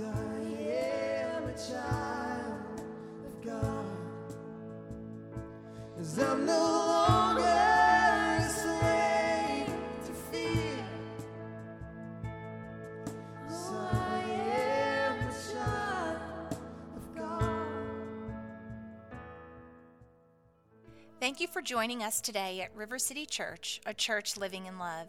[0.00, 0.10] I
[0.70, 2.80] am a child
[3.26, 3.84] of God.
[5.96, 7.42] 'Cause I'm no longer
[10.06, 10.86] to fear.
[13.48, 16.52] 'Cause I am a child
[16.96, 17.66] of God.
[21.18, 25.08] Thank you for joining us today at River City Church, a church living in love.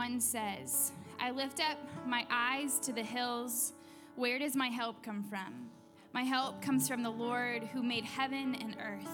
[0.00, 3.74] 121 says, I lift up my eyes to the hills.
[4.16, 5.68] Where does my help come from?
[6.14, 9.10] My help comes from the Lord who made heaven and earth.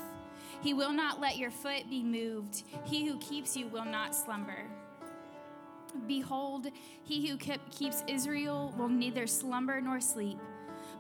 [0.62, 2.62] He will not let your foot be moved.
[2.84, 4.62] He who keeps you will not slumber.
[6.06, 6.68] Behold,
[7.02, 10.38] he who keep- keeps Israel will neither slumber nor sleep.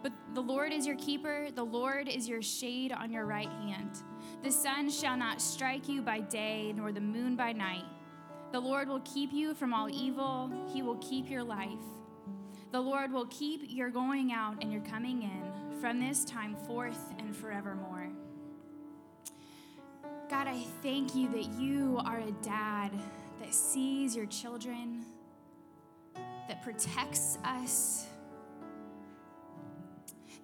[0.02, 4.02] But the Lord is your keeper, the Lord is your shade on your right hand.
[4.42, 7.84] The sun shall not strike you by day, nor the moon by night.
[8.52, 11.68] The Lord will keep you from all evil, he will keep your life.
[12.72, 17.12] The Lord will keep your going out and your coming in from this time forth
[17.18, 18.08] and forevermore.
[20.28, 22.90] God, I thank you that you are a dad
[23.40, 25.04] that sees your children,
[26.48, 28.06] that protects us,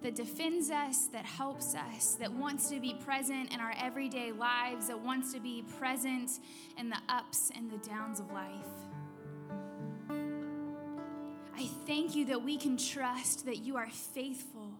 [0.03, 4.87] that defends us, that helps us, that wants to be present in our everyday lives,
[4.87, 6.29] that wants to be present
[6.77, 8.49] in the ups and the downs of life.
[11.55, 14.71] I thank you that we can trust that you are faithful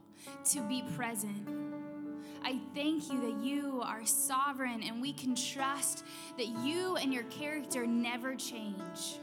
[0.51, 1.47] to be present.
[2.43, 6.03] I thank you that you are sovereign and we can trust
[6.37, 9.19] that you and your character never change.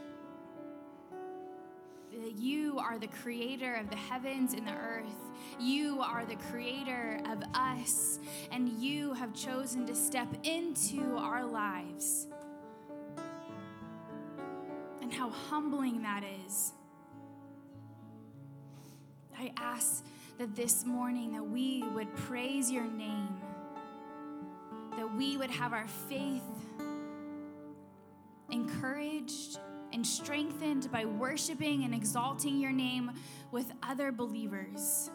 [2.11, 5.05] You are the creator of the heavens and the earth.
[5.59, 8.19] You are the creator of us,
[8.51, 12.27] and you have chosen to step into our lives.
[15.01, 16.73] And how humbling that is.
[19.37, 20.03] I ask
[20.37, 23.39] that this morning that we would praise your name,
[24.97, 26.43] that we would have our faith
[28.49, 29.59] encouraged
[29.93, 33.11] and strengthened by worshiping and exalting your name
[33.51, 35.09] with other believers.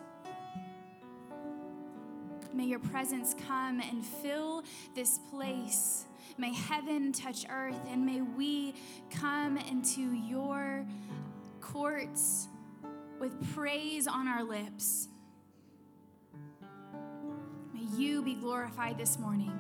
[2.52, 4.64] May your presence come and fill
[4.94, 6.06] this place.
[6.38, 8.74] May heaven touch earth, and may we
[9.10, 10.86] come into your
[11.60, 12.48] courts
[13.18, 15.08] with praise on our lips.
[17.74, 19.52] May you be glorified this morning.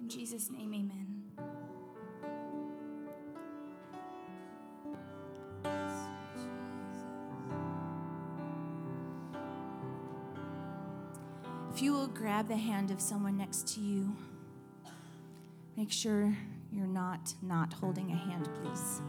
[0.00, 1.15] In Jesus' name, amen.
[11.76, 14.16] If you will grab the hand of someone next to you,
[15.76, 16.34] make sure
[16.72, 19.02] you're not not holding a hand, please.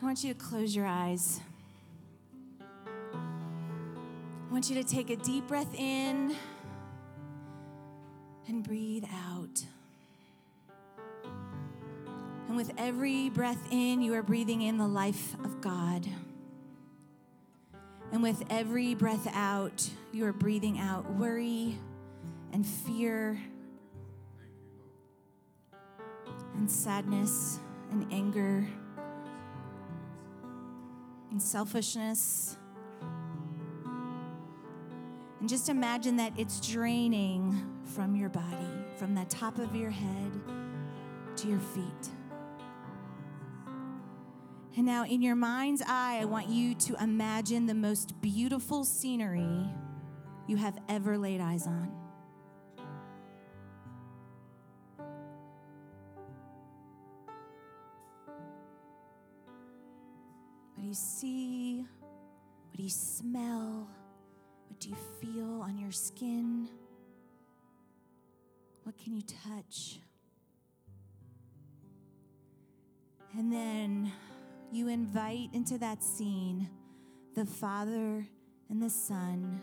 [0.00, 1.42] I want you to close your eyes.
[2.62, 6.34] I want you to take a deep breath in
[8.48, 9.62] and breathe out.
[12.48, 16.08] And with every breath in, you are breathing in the life of God.
[18.14, 21.76] And with every breath out, you are breathing out worry
[22.52, 23.38] and fear
[26.54, 27.58] and sadness
[27.90, 28.66] and anger
[31.30, 32.56] and selfishness
[35.44, 40.32] And just imagine that it's draining from your body, from the top of your head
[41.36, 42.08] to your feet.
[44.76, 49.68] And now, in your mind's eye, I want you to imagine the most beautiful scenery
[50.48, 51.92] you have ever laid eyes on.
[60.74, 61.86] What do you see?
[62.70, 63.88] What do you smell?
[64.68, 66.68] What do you feel on your skin?
[68.82, 70.00] What can you touch?
[73.38, 74.12] And then
[74.74, 76.68] you invite into that scene
[77.34, 78.26] the Father
[78.68, 79.60] and the Son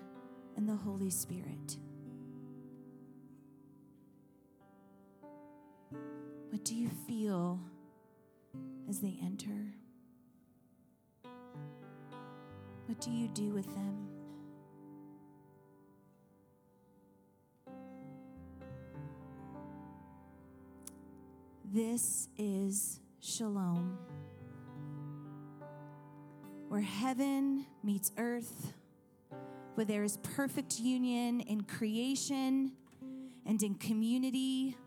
[0.56, 1.78] and the Holy Spirit.
[6.50, 7.60] What do you feel
[8.90, 9.74] as they enter?
[12.86, 14.08] What do you do with them?
[21.66, 23.98] This is shalom,
[26.72, 28.72] where heaven meets earth,
[29.76, 32.72] where there is perfect union in creation
[33.46, 34.78] and in community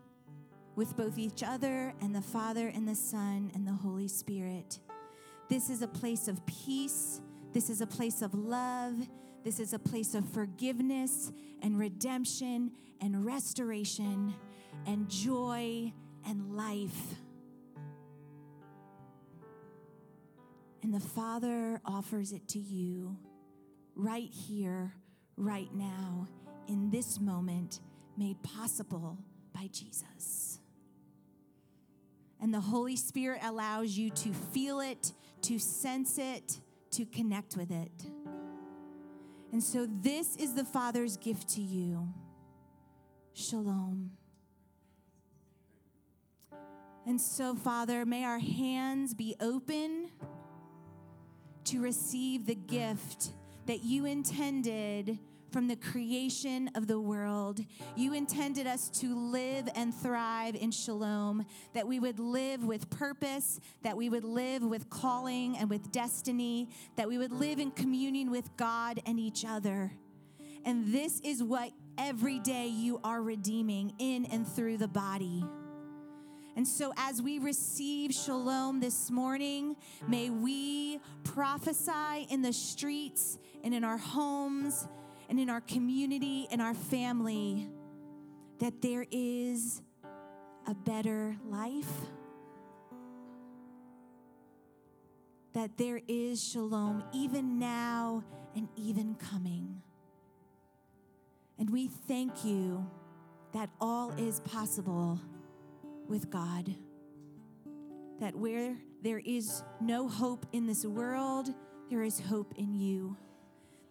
[0.75, 4.79] with both each other and the Father and the Son and the Holy Spirit.
[5.47, 7.21] This is a place of peace.
[7.53, 8.95] This is a place of love.
[9.43, 14.33] This is a place of forgiveness and redemption and restoration
[14.87, 15.93] and joy
[16.27, 17.19] and life.
[20.85, 23.17] And the Father offers it to you
[23.95, 24.93] right here,
[25.35, 26.27] right now,
[26.67, 27.79] in this moment,
[28.15, 29.17] made possible
[29.51, 30.59] by Jesus.
[32.39, 35.11] And the Holy Spirit allows you to feel it,
[35.41, 36.59] to sense it,
[36.91, 38.05] to connect with it.
[39.51, 42.13] And so, this is the Father's gift to you
[43.33, 44.11] Shalom.
[47.07, 50.11] And so, Father, may our hands be open
[51.65, 53.31] to receive the gift
[53.65, 55.19] that you intended
[55.51, 57.61] from the creation of the world.
[57.95, 63.59] You intended us to live and thrive in shalom, that we would live with purpose,
[63.81, 66.67] that we would live with calling and with destiny,
[66.97, 69.93] that we would live in communion with God and each other.
[70.65, 75.45] And this is what every day you are redeeming in and through the body.
[76.55, 79.75] And so, as we receive shalom this morning,
[80.07, 84.87] may we prophesy in the streets and in our homes
[85.27, 87.67] and in our community and our family
[88.59, 89.81] that there is
[90.65, 91.91] a better life,
[95.51, 98.23] that there is shalom even now
[98.55, 99.81] and even coming.
[101.59, 102.89] And we thank you
[103.51, 105.19] that all is possible
[106.07, 106.73] with God.
[108.19, 111.49] That where there is no hope in this world,
[111.89, 113.17] there is hope in you.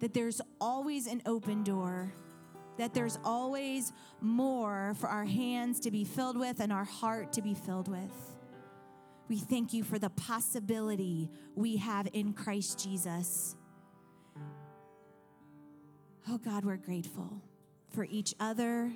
[0.00, 2.12] That there's always an open door.
[2.78, 7.42] That there's always more for our hands to be filled with and our heart to
[7.42, 8.34] be filled with.
[9.28, 13.56] We thank you for the possibility we have in Christ Jesus.
[16.28, 17.40] Oh God, we're grateful
[17.90, 18.92] for each other,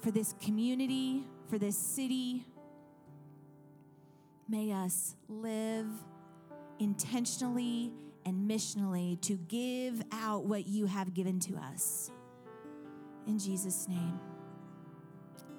[0.00, 2.44] for this community, for this city.
[4.48, 5.86] May us live
[6.78, 7.92] intentionally
[8.24, 12.10] and missionally to give out what you have given to us.
[13.26, 14.18] In Jesus' name,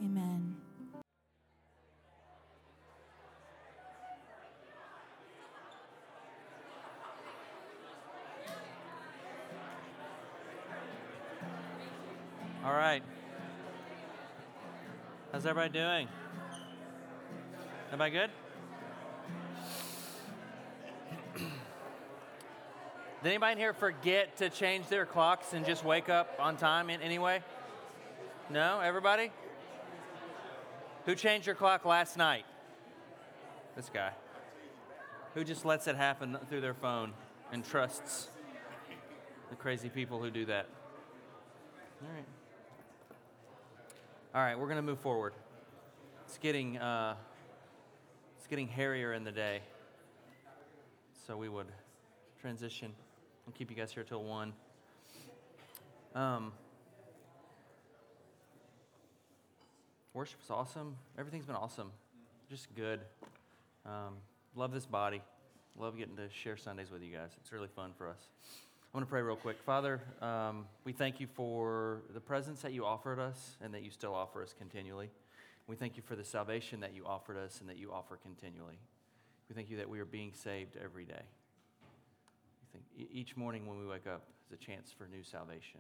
[0.04, 0.56] amen.
[12.66, 13.04] All right.
[15.34, 16.08] How's everybody doing?
[17.88, 18.30] Everybody good?
[23.24, 26.92] Did anybody in here forget to change their clocks and just wake up on time
[26.92, 27.42] in any way?
[28.52, 28.80] No?
[28.80, 29.32] Everybody?
[31.08, 32.46] Who changed your clock last night?
[33.76, 34.12] This guy.
[35.34, 37.12] Who just lets it happen through their phone
[37.52, 38.28] and trusts
[39.50, 40.68] the crazy people who do that?
[42.04, 42.43] All right.
[44.36, 45.34] All right, we're going to move forward.
[46.26, 47.14] It's getting uh,
[48.40, 49.60] it's getting hairier in the day,
[51.28, 51.68] so we would
[52.42, 52.92] transition
[53.46, 54.54] and keep you guys here till one.
[56.16, 56.52] Um,
[60.16, 60.96] worship was awesome.
[61.16, 61.92] Everything's been awesome.
[62.50, 63.02] Just good.
[63.86, 64.16] Um,
[64.56, 65.22] love this body.
[65.78, 67.30] Love getting to share Sundays with you guys.
[67.40, 68.30] It's really fun for us.
[68.94, 69.58] I'm going to pray real quick.
[69.66, 73.90] Father, um, we thank you for the presence that you offered us and that you
[73.90, 75.10] still offer us continually.
[75.66, 78.78] We thank you for the salvation that you offered us and that you offer continually.
[79.50, 81.24] We thank you that we are being saved every day.
[82.62, 85.80] We think each morning when we wake up is a chance for new salvation.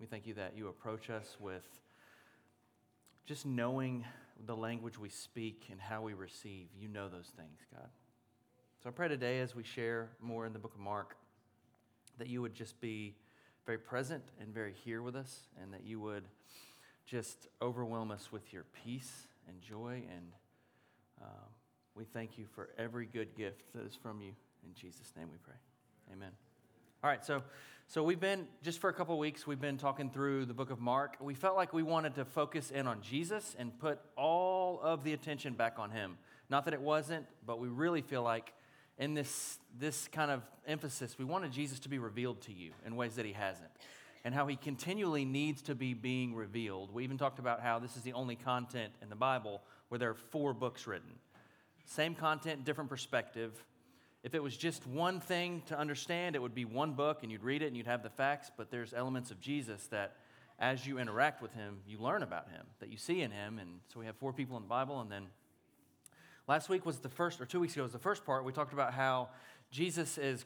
[0.00, 1.62] We thank you that you approach us with
[3.24, 4.04] just knowing
[4.46, 6.66] the language we speak and how we receive.
[6.76, 7.88] You know those things, God.
[8.82, 11.14] So I pray today as we share more in the book of Mark
[12.18, 13.14] that you would just be
[13.66, 16.24] very present and very here with us, and that you would
[17.06, 20.02] just overwhelm us with your peace and joy.
[20.10, 20.26] And
[21.22, 21.48] um,
[21.94, 24.32] we thank you for every good gift that is from you.
[24.64, 25.54] In Jesus' name we pray.
[26.12, 26.30] Amen.
[27.02, 27.42] All right, so
[27.86, 30.80] so we've been just for a couple weeks we've been talking through the book of
[30.80, 31.16] Mark.
[31.20, 35.12] We felt like we wanted to focus in on Jesus and put all of the
[35.12, 36.16] attention back on him.
[36.48, 38.54] Not that it wasn't, but we really feel like
[38.98, 42.94] in this this kind of emphasis, we wanted Jesus to be revealed to you in
[42.94, 43.70] ways that he hasn't.
[44.24, 46.94] And how he continually needs to be being revealed.
[46.94, 50.10] We even talked about how this is the only content in the Bible where there
[50.10, 51.10] are four books written.
[51.84, 53.52] Same content, different perspective,
[54.24, 57.44] if it was just one thing to understand, it would be one book and you'd
[57.44, 60.16] read it and you'd have the facts, but there's elements of Jesus that
[60.58, 63.58] as you interact with him, you learn about him, that you see in him.
[63.58, 65.02] And so we have four people in the Bible.
[65.02, 65.26] And then
[66.46, 68.44] last week was the first, or two weeks ago was the first part.
[68.44, 69.28] We talked about how
[69.70, 70.44] Jesus is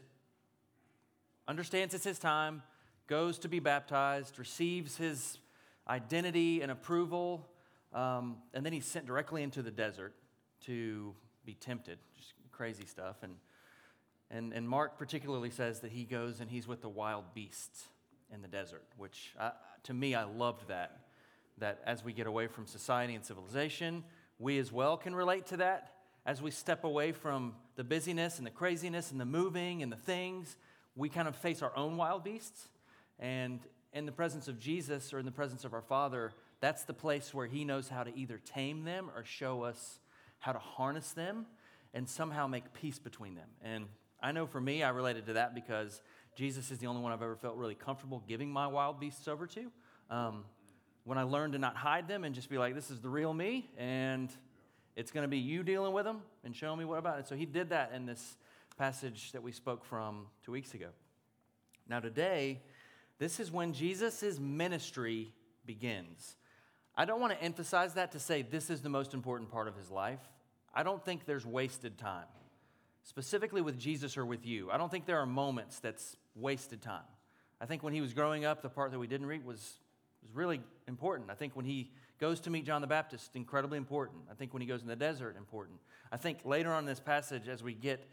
[1.46, 2.62] understands it's his time,
[3.06, 5.38] goes to be baptized, receives his
[5.88, 7.48] identity and approval,
[7.94, 10.14] um, and then he's sent directly into the desert
[10.66, 11.14] to
[11.44, 11.98] be tempted.
[12.16, 13.16] Just crazy stuff.
[13.22, 13.36] And
[14.30, 17.88] and, and Mark particularly says that he goes and he's with the wild beasts
[18.32, 19.52] in the desert, which I,
[19.84, 21.00] to me, I loved that.
[21.58, 24.04] That as we get away from society and civilization,
[24.38, 25.92] we as well can relate to that.
[26.24, 29.96] As we step away from the busyness and the craziness and the moving and the
[29.96, 30.56] things,
[30.94, 32.68] we kind of face our own wild beasts.
[33.18, 33.60] And
[33.92, 37.32] in the presence of Jesus or in the presence of our Father, that's the place
[37.32, 40.00] where He knows how to either tame them or show us
[40.38, 41.46] how to harness them
[41.94, 43.48] and somehow make peace between them.
[43.62, 43.86] And
[44.20, 46.02] I know for me, I related to that because
[46.36, 49.46] Jesus is the only one I've ever felt really comfortable giving my wild beasts over
[49.48, 49.70] to.
[50.10, 50.44] Um,
[51.08, 53.32] when I learned to not hide them and just be like, this is the real
[53.32, 54.28] me, and
[54.94, 57.26] it's going to be you dealing with them and showing me what about it.
[57.26, 58.36] So he did that in this
[58.76, 60.88] passage that we spoke from two weeks ago.
[61.88, 62.60] Now, today,
[63.18, 65.32] this is when Jesus' ministry
[65.64, 66.36] begins.
[66.94, 69.76] I don't want to emphasize that to say this is the most important part of
[69.76, 70.20] his life.
[70.74, 72.26] I don't think there's wasted time
[73.02, 74.70] specifically with Jesus or with you.
[74.70, 77.00] I don't think there are moments that's wasted time.
[77.58, 79.78] I think when he was growing up, the part that we didn't read was,
[80.28, 81.30] was really important.
[81.30, 84.22] I think when he goes to meet John the Baptist, incredibly important.
[84.30, 85.78] I think when he goes in the desert, important.
[86.10, 88.06] I think later on in this passage, as we get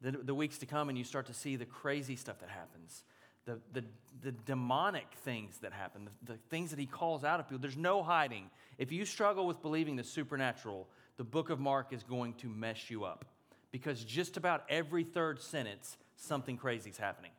[0.00, 3.04] the, the weeks to come and you start to see the crazy stuff that happens,
[3.44, 3.84] the, the,
[4.22, 7.76] the demonic things that happen, the, the things that he calls out of people, there's
[7.76, 8.50] no hiding.
[8.78, 12.90] If you struggle with believing the supernatural, the book of Mark is going to mess
[12.90, 13.24] you up
[13.70, 17.32] because just about every third sentence, something crazy is happening.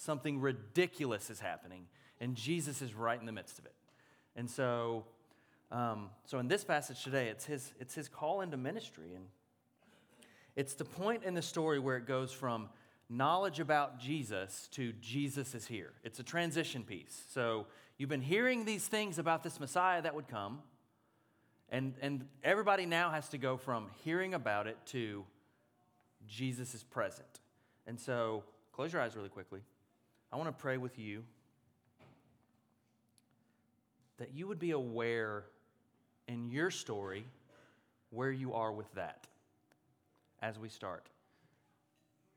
[0.00, 1.84] Something ridiculous is happening,
[2.22, 3.74] and Jesus is right in the midst of it.
[4.34, 5.04] And so,
[5.70, 9.12] um, so in this passage today, it's his, it's his call into ministry.
[9.14, 9.26] And
[10.56, 12.70] it's the point in the story where it goes from
[13.10, 15.92] knowledge about Jesus to Jesus is here.
[16.02, 17.24] It's a transition piece.
[17.34, 17.66] So
[17.98, 20.60] you've been hearing these things about this Messiah that would come,
[21.68, 25.26] and, and everybody now has to go from hearing about it to
[26.26, 27.40] Jesus is present.
[27.86, 29.60] And so, close your eyes really quickly.
[30.32, 31.24] I want to pray with you
[34.18, 35.44] that you would be aware
[36.28, 37.24] in your story
[38.10, 39.26] where you are with that
[40.40, 41.08] as we start.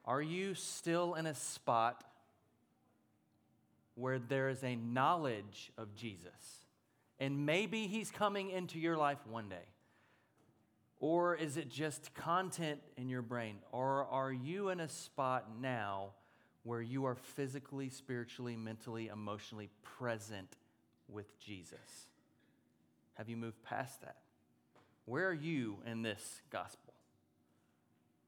[0.05, 2.03] Are you still in a spot
[3.95, 6.31] where there is a knowledge of Jesus?
[7.19, 9.67] And maybe he's coming into your life one day.
[10.99, 13.57] Or is it just content in your brain?
[13.71, 16.11] Or are you in a spot now
[16.63, 20.55] where you are physically, spiritually, mentally, emotionally present
[21.07, 22.07] with Jesus?
[23.15, 24.17] Have you moved past that?
[25.05, 26.93] Where are you in this gospel?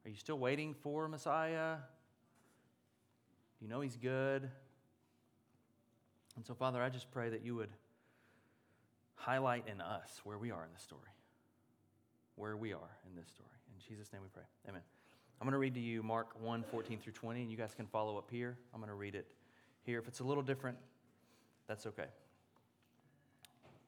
[0.05, 1.77] Are you still waiting for Messiah?
[3.57, 4.49] Do you know he's good?
[6.35, 7.71] And so, Father, I just pray that you would
[9.15, 11.09] highlight in us where we are in the story
[12.35, 13.49] where we are in this story.
[13.73, 14.43] In Jesus' name we pray.
[14.67, 14.81] Amen.
[15.39, 17.87] I'm going to read to you Mark 1 14 through 20, and you guys can
[17.87, 18.57] follow up here.
[18.73, 19.27] I'm going to read it
[19.83, 19.99] here.
[19.99, 20.77] If it's a little different,
[21.67, 22.05] that's okay.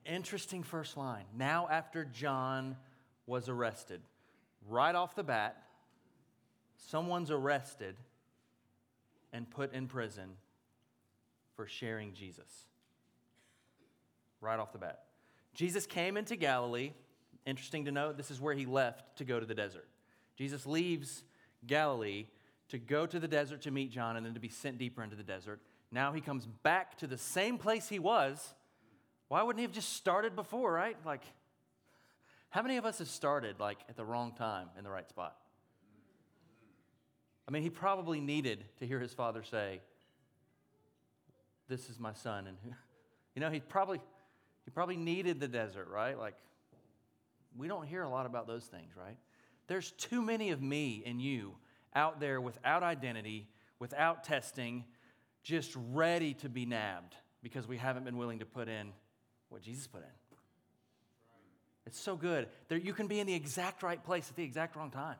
[0.05, 1.25] Interesting first line.
[1.35, 2.75] Now, after John
[3.25, 4.01] was arrested,
[4.69, 5.63] right off the bat,
[6.77, 7.95] someone's arrested,
[9.33, 10.29] and put in prison
[11.55, 12.65] for sharing Jesus.
[14.39, 15.03] Right off the bat.
[15.53, 16.91] Jesus came into Galilee.
[17.45, 19.87] Interesting to note, this is where he left to go to the desert.
[20.37, 21.23] Jesus leaves
[21.67, 22.27] Galilee
[22.69, 25.15] to go to the desert to meet John and then to be sent deeper into
[25.15, 25.61] the desert.
[25.91, 28.53] Now he comes back to the same place he was.
[29.29, 30.97] Why wouldn't he have just started before, right?
[31.05, 31.23] Like,
[32.49, 35.35] how many of us have started like at the wrong time in the right spot?
[37.47, 39.81] I mean, he probably needed to hear his father say,
[41.69, 42.57] "This is my son," and
[43.35, 44.01] you know, he probably
[44.65, 46.17] he probably needed the desert, right?
[46.17, 46.35] Like,
[47.55, 49.17] we don't hear a lot about those things, right?
[49.67, 51.55] There's too many of me and you
[51.93, 53.47] out there without identity,
[53.79, 54.85] without testing,
[55.43, 58.91] just ready to be nabbed because we haven't been willing to put in
[59.49, 60.09] what Jesus put in.
[61.85, 62.49] It's so good.
[62.67, 65.15] There, you can be in the exact right place at the exact wrong time.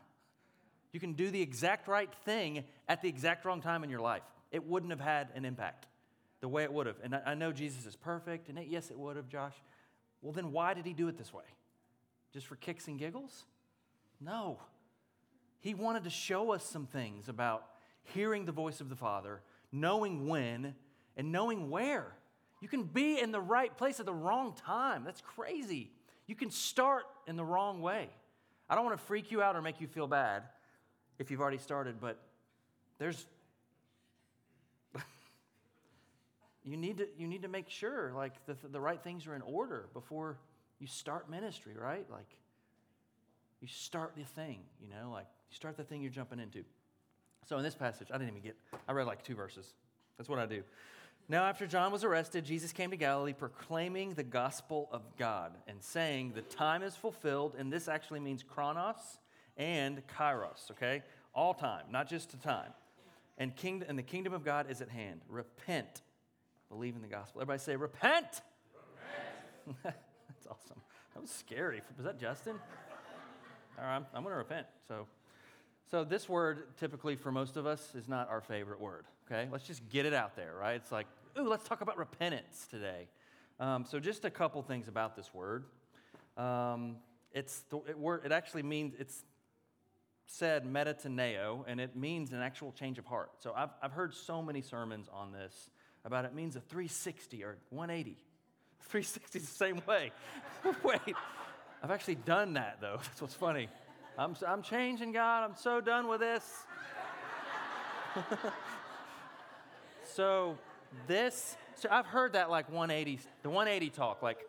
[0.91, 4.23] You can do the exact right thing at the exact wrong time in your life.
[4.51, 5.87] It wouldn't have had an impact
[6.41, 6.97] the way it would have.
[7.03, 9.53] And I, I know Jesus is perfect, and it, yes, it would have, Josh.
[10.21, 11.43] Well, then why did he do it this way?
[12.33, 13.45] Just for kicks and giggles?
[14.19, 14.59] No.
[15.59, 17.65] He wanted to show us some things about
[18.13, 20.75] hearing the voice of the Father, knowing when,
[21.15, 22.13] and knowing where.
[22.61, 25.03] You can be in the right place at the wrong time.
[25.03, 25.91] That's crazy.
[26.25, 28.09] You can start in the wrong way.
[28.69, 30.43] I don't want to freak you out or make you feel bad
[31.19, 32.19] if you've already started, but
[32.99, 33.25] there's
[36.63, 39.41] you need to you need to make sure like the, the right things are in
[39.41, 40.37] order before
[40.79, 42.05] you start ministry, right?
[42.11, 42.37] Like
[43.61, 46.63] you start the thing, you know, like you start the thing you're jumping into.
[47.45, 48.55] So in this passage, I didn't even get
[48.87, 49.73] I read like two verses.
[50.17, 50.63] That's what I do.
[51.29, 55.83] Now, after John was arrested, Jesus came to Galilee proclaiming the gospel of God and
[55.83, 59.19] saying, The time is fulfilled, and this actually means chronos
[59.57, 61.03] and kairos, okay?
[61.35, 62.71] All time, not just a time.
[63.37, 65.19] And, king, and the kingdom of God is at hand.
[65.27, 66.01] Repent.
[66.69, 67.41] Believe in the gospel.
[67.41, 68.41] Everybody say, Repent.
[69.65, 69.83] Repent.
[69.83, 70.81] That's awesome.
[71.13, 71.81] That was scary.
[71.97, 72.55] Was that Justin?
[73.79, 74.65] All right, I'm, I'm going to repent.
[74.87, 75.05] So,
[75.91, 79.05] so this word, typically for most of us, is not our favorite word.
[79.25, 80.75] Okay, let's just get it out there, right?
[80.75, 81.05] It's like,
[81.37, 83.07] ooh, let's talk about repentance today.
[83.59, 85.65] Um, so, just a couple things about this word.
[86.37, 86.95] Um,
[87.33, 89.23] it's the, it, word, it actually means it's
[90.25, 93.29] said metataneo, and it means an actual change of heart.
[93.39, 95.69] So, I've, I've heard so many sermons on this
[96.03, 98.17] about it means a 360 or 180.
[98.89, 100.11] 360 is the same way.
[100.83, 101.15] Wait,
[101.83, 102.97] I've actually done that though.
[103.03, 103.69] That's what's funny.
[104.17, 105.43] I'm, I'm changing, God.
[105.43, 106.63] I'm so done with this.
[110.05, 110.57] so,
[111.05, 114.39] this, so I've heard that like 180, the 180 talk, like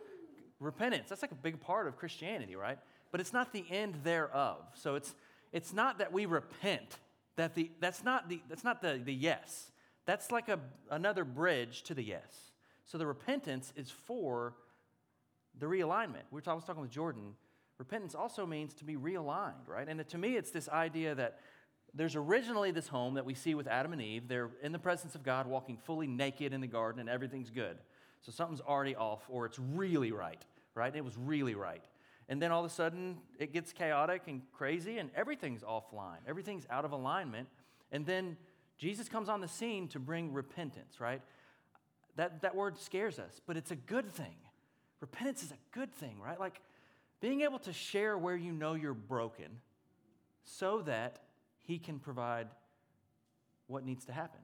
[0.58, 1.10] repentance.
[1.10, 2.78] That's like a big part of Christianity, right?
[3.12, 4.56] But it's not the end thereof.
[4.74, 5.14] So it's,
[5.52, 6.98] it's not that we repent.
[7.36, 9.70] That the, that's not, the, that's not the, the yes.
[10.06, 10.58] That's like a,
[10.90, 12.52] another bridge to the yes.
[12.86, 14.54] So the repentance is for
[15.58, 17.34] the realignment, which I was talking with Jordan.
[17.78, 19.88] Repentance also means to be realigned, right?
[19.88, 21.38] And to me, it's this idea that
[21.94, 24.28] there's originally this home that we see with Adam and Eve.
[24.28, 27.78] They're in the presence of God, walking fully naked in the garden, and everything's good.
[28.20, 30.44] So something's already off, or it's really right,
[30.74, 30.94] right?
[30.94, 31.84] It was really right.
[32.28, 36.18] And then all of a sudden, it gets chaotic and crazy, and everything's offline.
[36.26, 37.48] Everything's out of alignment.
[37.90, 38.36] And then
[38.76, 41.22] Jesus comes on the scene to bring repentance, right?
[42.16, 44.34] That, that word scares us, but it's a good thing.
[45.00, 46.38] Repentance is a good thing, right?
[46.38, 46.60] Like
[47.20, 49.60] being able to share where you know you're broken
[50.44, 51.20] so that
[51.58, 52.48] He can provide
[53.66, 54.40] what needs to happen.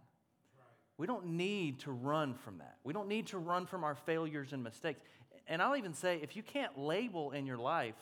[0.97, 2.77] We don't need to run from that.
[2.85, 5.01] We don't need to run from our failures and mistakes.
[5.49, 7.97] And I'll even say if you can't label in your life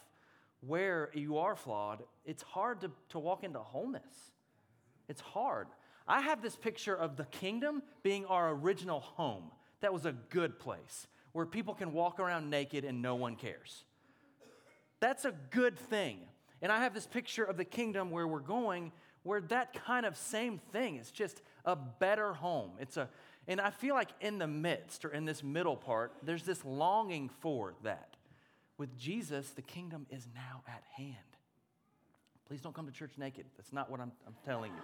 [0.60, 4.32] where you are flawed, it's hard to, to walk into wholeness.
[5.08, 5.68] It's hard.
[6.06, 9.44] I have this picture of the kingdom being our original home.
[9.80, 13.84] That was a good place where people can walk around naked and no one cares.
[15.00, 16.18] That's a good thing.
[16.60, 18.92] And I have this picture of the kingdom where we're going
[19.24, 22.72] where that kind of same thing is just a better home.
[22.80, 23.08] It's a
[23.48, 27.30] and I feel like in the midst or in this middle part there's this longing
[27.40, 28.16] for that.
[28.78, 31.16] With Jesus, the kingdom is now at hand.
[32.48, 33.46] Please don't come to church naked.
[33.56, 34.82] That's not what I'm, I'm telling you.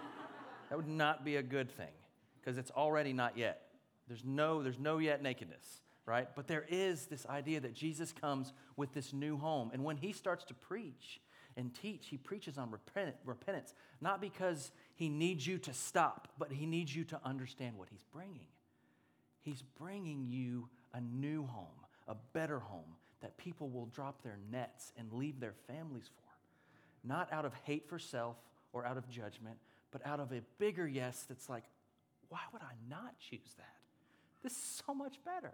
[0.69, 1.93] That would not be a good thing
[2.39, 3.61] because it's already not yet.
[4.07, 6.27] There's no, there's no yet nakedness, right?
[6.35, 9.69] But there is this idea that Jesus comes with this new home.
[9.73, 11.21] And when he starts to preach
[11.55, 16.65] and teach, he preaches on repentance, not because he needs you to stop, but he
[16.65, 18.47] needs you to understand what he's bringing.
[19.43, 21.67] He's bringing you a new home,
[22.07, 27.07] a better home that people will drop their nets and leave their families for.
[27.07, 28.37] Not out of hate for self
[28.73, 29.57] or out of judgment,
[29.91, 31.65] but out of a bigger yes that's like,
[32.29, 33.75] why would I not choose that?
[34.41, 35.53] This is so much better.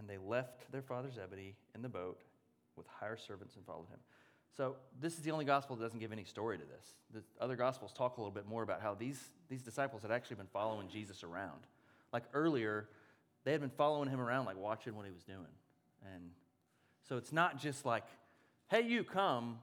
[0.00, 2.18] and they left their father Zebedee in the boat
[2.74, 3.98] with hired servants and followed him.
[4.56, 6.94] So, this is the only gospel that doesn't give any story to this.
[7.14, 10.36] The other gospels talk a little bit more about how these, these disciples had actually
[10.36, 11.60] been following Jesus around.
[12.12, 12.88] Like earlier,
[13.44, 15.46] they had been following him around, like watching what he was doing.
[16.14, 16.30] And
[17.08, 18.04] so it's not just like,
[18.68, 19.58] hey, you come.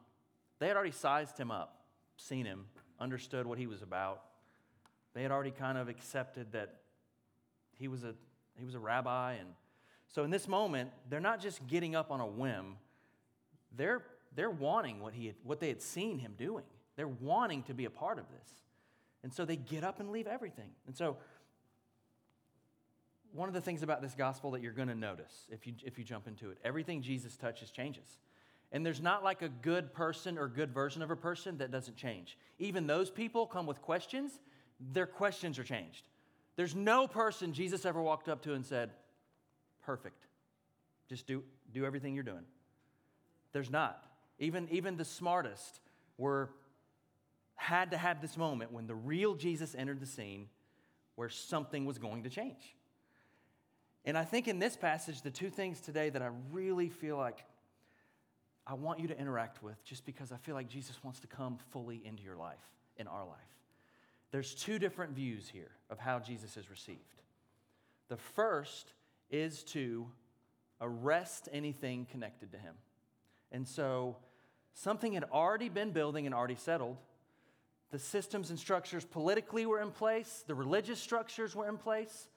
[0.59, 1.81] They had already sized him up,
[2.15, 2.65] seen him,
[2.99, 4.21] understood what he was about.
[5.13, 6.75] They had already kind of accepted that
[7.77, 8.13] he was a,
[8.57, 9.33] he was a rabbi.
[9.33, 9.49] And
[10.07, 12.77] so in this moment, they're not just getting up on a whim,
[13.75, 14.03] they're
[14.37, 16.63] they're wanting what, he had, what they had seen him doing.
[16.95, 18.49] They're wanting to be a part of this.
[19.23, 20.69] And so they get up and leave everything.
[20.85, 21.17] And so,
[23.33, 25.97] one of the things about this gospel that you're going to notice if you, if
[25.97, 28.17] you jump into it, everything Jesus touches changes.
[28.71, 31.97] And there's not like a good person or good version of a person that doesn't
[31.97, 32.37] change.
[32.59, 34.39] Even those people come with questions,
[34.93, 36.07] their questions are changed.
[36.57, 38.91] There's no person Jesus ever walked up to and said,
[39.87, 40.27] Perfect.
[41.07, 42.43] Just do, do everything you're doing.
[43.53, 44.03] There's not.
[44.37, 45.79] Even, even the smartest
[46.17, 46.49] were
[47.55, 50.49] had to have this moment when the real Jesus entered the scene
[51.15, 52.75] where something was going to change.
[54.03, 57.45] And I think in this passage, the two things today that I really feel like
[58.67, 61.59] I want you to interact with, just because I feel like Jesus wants to come
[61.71, 62.59] fully into your life,
[62.97, 63.37] in our life.
[64.31, 66.99] There's two different views here of how Jesus is received.
[68.09, 68.91] The first
[69.29, 70.07] is to
[70.81, 72.75] arrest anything connected to him.
[73.51, 74.17] And so
[74.73, 76.97] something had already been building and already settled.
[77.91, 82.27] The systems and structures politically were in place, the religious structures were in place,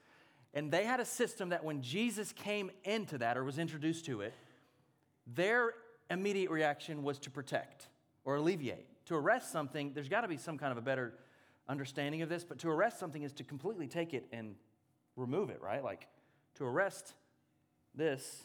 [0.55, 4.21] and they had a system that when Jesus came into that or was introduced to
[4.21, 4.35] it,
[5.27, 5.75] their
[6.09, 7.89] immediate reaction was to protect
[8.25, 8.87] or alleviate.
[9.07, 11.15] To arrest something, there's got to be some kind of a better
[11.69, 14.55] understanding of this, but to arrest something is to completely take it and
[15.17, 15.83] remove it, right?
[15.83, 16.07] Like
[16.57, 17.15] to arrest
[17.95, 18.45] this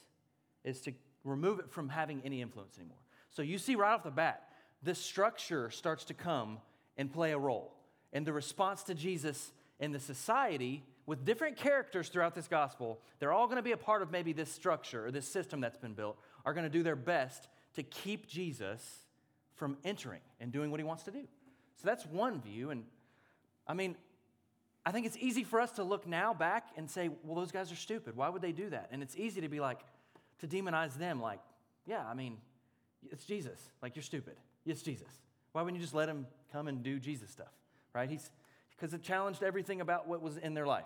[0.63, 2.98] is to remove it from having any influence anymore.
[3.32, 4.50] So you see right off the bat,
[4.82, 6.60] this structure starts to come
[6.98, 7.74] and play a role.
[8.13, 13.34] And the response to Jesus in the society with different characters throughout this gospel, they're
[13.34, 15.94] all going to be a part of maybe this structure or this system that's been
[15.94, 18.82] built, are going to do their best to keep Jesus
[19.56, 21.28] from entering and doing what he wants to do.
[21.76, 22.72] So that's one view.
[22.72, 22.86] And
[23.68, 23.96] I mean,
[24.86, 27.71] I think it's easy for us to look now back and say, well, those guys
[27.71, 28.15] are stupid.
[28.15, 28.89] Why would they do that?
[28.91, 29.80] And it's easy to be like,
[30.39, 31.39] to demonize them, like,
[31.88, 32.38] yeah, I mean,
[33.12, 33.60] it's Jesus.
[33.82, 34.36] Like, you're stupid.
[34.65, 35.08] It's Jesus.
[35.54, 37.52] Why wouldn't you just let him come and do Jesus stuff,
[37.93, 38.10] right?
[38.10, 38.30] He's
[38.71, 40.84] because it challenged everything about what was in their life.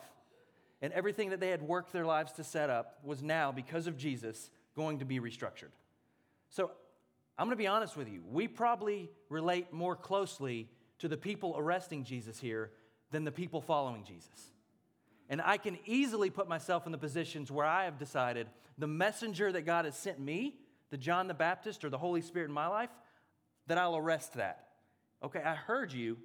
[0.81, 3.97] And everything that they had worked their lives to set up was now, because of
[3.97, 5.71] Jesus, going to be restructured.
[6.49, 6.71] So
[7.37, 8.21] I'm going to be honest with you.
[8.29, 12.71] We probably relate more closely to the people arresting Jesus here
[13.11, 14.51] than the people following Jesus.
[15.29, 19.51] And I can easily put myself in the positions where I have decided the messenger
[19.51, 20.55] that God has sent me
[20.89, 22.89] the John the Baptist or the Holy Spirit in my life,
[23.67, 24.65] that I'll arrest that.
[25.23, 26.17] Okay, I heard you,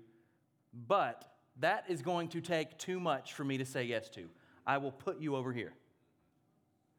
[0.86, 4.28] but that is going to take too much for me to say yes to.
[4.66, 5.72] I will put you over here.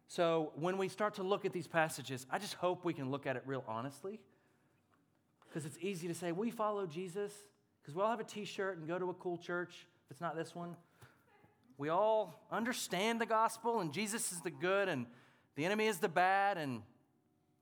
[0.07, 3.25] So when we start to look at these passages, I just hope we can look
[3.25, 4.19] at it real honestly.
[5.47, 7.33] Because it's easy to say, we follow Jesus,
[7.85, 10.21] because we all have a t shirt and go to a cool church, if it's
[10.21, 10.75] not this one.
[11.77, 15.05] We all understand the gospel, and Jesus is the good, and
[15.55, 16.81] the enemy is the bad, and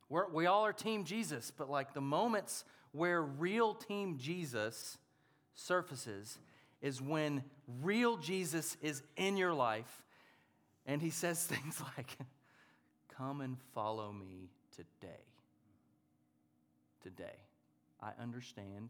[0.08, 4.98] we're, we all are Team Jesus, but like the moments where real Team Jesus
[5.56, 6.38] surfaces
[6.82, 7.44] is when
[7.82, 10.04] real Jesus is in your life
[10.86, 12.18] and he says things like,
[13.18, 15.24] Come and follow me today.
[17.02, 17.38] Today.
[18.02, 18.90] I understand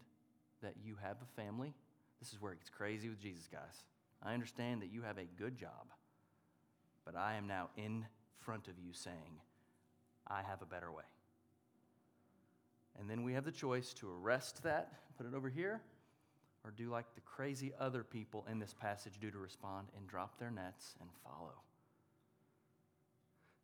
[0.64, 1.72] that you have a family.
[2.20, 3.84] This is where it gets crazy with Jesus, guys.
[4.22, 5.92] I understand that you have a good job,
[7.04, 8.06] but I am now in
[8.38, 9.40] front of you saying,
[10.26, 11.04] I have a better way.
[12.98, 15.82] And then we have the choice to arrest that, put it over here,
[16.64, 20.38] or do like the crazy other people in this passage do to respond and drop
[20.38, 21.52] their nets and follow.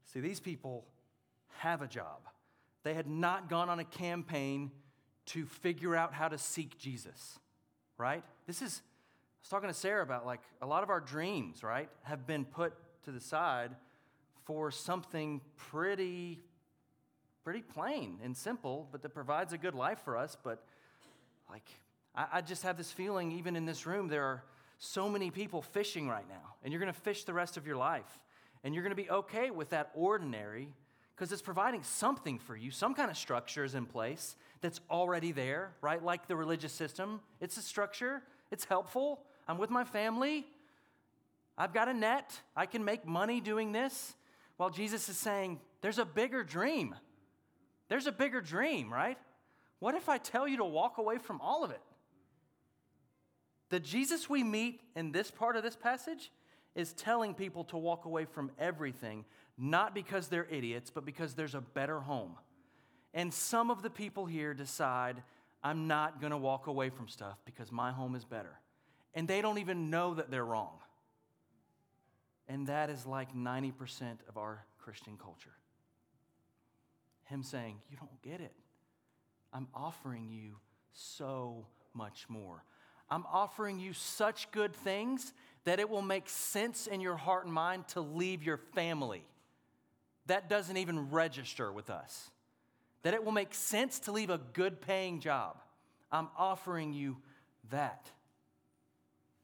[0.05, 0.85] See, these people
[1.59, 2.21] have a job.
[2.83, 4.71] They had not gone on a campaign
[5.31, 7.39] to figure out how to seek Jesus,
[7.99, 8.25] right?
[8.47, 11.89] This is, I was talking to Sarah about like a lot of our dreams, right,
[12.03, 12.73] have been put
[13.05, 13.71] to the side
[14.45, 16.41] for something pretty
[17.43, 20.37] pretty plain and simple, but that provides a good life for us.
[20.43, 20.63] But
[21.49, 21.67] like
[22.15, 24.43] I, I just have this feeling, even in this room, there are
[24.79, 28.19] so many people fishing right now, and you're gonna fish the rest of your life.
[28.63, 30.69] And you're gonna be okay with that ordinary
[31.21, 32.71] because it's providing something for you.
[32.71, 36.03] Some kind of structure is in place that's already there, right?
[36.03, 37.21] Like the religious system.
[37.43, 39.21] It's a structure, it's helpful.
[39.47, 40.47] I'm with my family.
[41.59, 42.41] I've got a net.
[42.57, 44.15] I can make money doing this.
[44.57, 46.95] While Jesus is saying, there's a bigger dream.
[47.91, 49.19] There's a bigger dream, right?
[49.79, 51.83] What if I tell you to walk away from all of it?
[53.69, 56.33] The Jesus we meet in this part of this passage
[56.75, 59.27] is telling people to walk away from everything,
[59.61, 62.35] not because they're idiots, but because there's a better home.
[63.13, 65.23] And some of the people here decide,
[65.63, 68.59] I'm not going to walk away from stuff because my home is better.
[69.15, 70.79] And they don't even know that they're wrong.
[72.49, 75.53] And that is like 90% of our Christian culture.
[77.27, 78.55] Him saying, You don't get it.
[79.53, 80.57] I'm offering you
[80.93, 82.65] so much more.
[83.11, 85.33] I'm offering you such good things
[85.65, 89.25] that it will make sense in your heart and mind to leave your family.
[90.31, 92.31] That doesn't even register with us.
[93.03, 95.57] That it will make sense to leave a good paying job.
[96.13, 97.17] I'm offering you
[97.71, 98.09] that.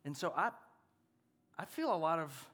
[0.05, 0.51] And so I,
[1.59, 2.49] I feel a lot of,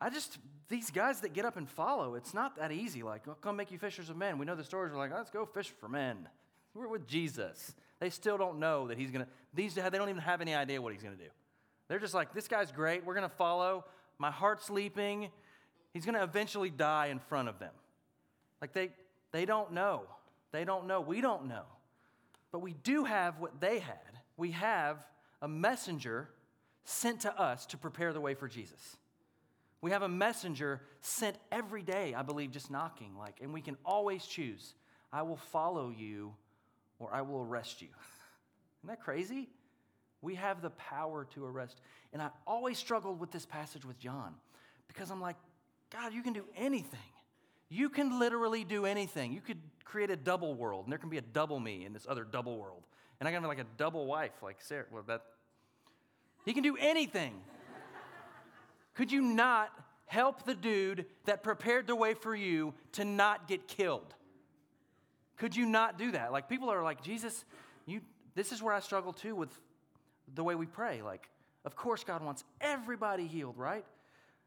[0.00, 3.02] I just, these guys that get up and follow, it's not that easy.
[3.02, 4.38] Like, oh, come make you fishers of men.
[4.38, 6.28] We know the stories are like, let's go fish for men.
[6.72, 7.74] We're with Jesus.
[7.98, 10.80] They still don't know that he's going to, these, they don't even have any idea
[10.80, 11.30] what he's going to do.
[11.88, 13.04] They're just like, this guy's great.
[13.04, 13.86] We're going to follow.
[14.18, 15.30] My heart's leaping.
[15.94, 17.72] He's going to eventually die in front of them.
[18.60, 18.90] Like, they,
[19.32, 20.02] they don't know.
[20.52, 21.00] They don't know.
[21.00, 21.64] We don't know.
[22.52, 23.96] But we do have what they had.
[24.36, 24.98] We have
[25.40, 26.28] a messenger
[26.84, 28.96] sent to us to prepare the way for Jesus.
[29.80, 33.76] We have a messenger sent every day, I believe, just knocking, like, and we can
[33.84, 34.74] always choose
[35.12, 36.34] I will follow you
[36.98, 37.88] or I will arrest you.
[38.80, 39.48] Isn't that crazy?
[40.22, 41.80] We have the power to arrest.
[42.12, 44.34] And I always struggled with this passage with John
[44.88, 45.36] because I'm like,
[45.94, 46.98] God, you can do anything.
[47.68, 49.32] You can literally do anything.
[49.32, 52.04] You could create a double world, and there can be a double me in this
[52.08, 52.82] other double world.
[53.20, 54.86] And I can have like a double wife, like Sarah.
[54.90, 55.22] Well, that
[56.44, 57.34] he can do anything.
[58.94, 59.70] Could you not
[60.06, 64.14] help the dude that prepared the way for you to not get killed?
[65.36, 66.32] Could you not do that?
[66.32, 67.44] Like people are like, Jesus,
[67.86, 68.00] you
[68.34, 69.50] this is where I struggle too with
[70.34, 71.02] the way we pray.
[71.02, 71.28] Like,
[71.64, 73.84] of course God wants everybody healed, right?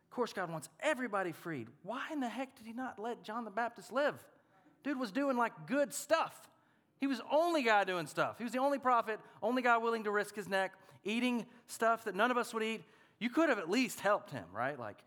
[0.10, 1.68] Of course God wants everybody freed.
[1.84, 4.16] Why in the heck did he not let John the Baptist live?
[4.84, 6.48] Dude was doing like good stuff.
[7.00, 8.38] He was only guy doing stuff.
[8.38, 12.16] He was the only prophet, only guy willing to risk his neck, eating stuff that
[12.16, 12.84] none of us would eat.
[13.20, 14.80] You could have at least helped him, right?
[14.80, 14.98] Like,